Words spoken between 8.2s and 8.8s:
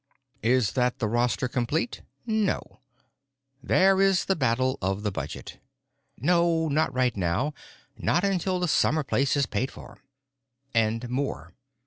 until the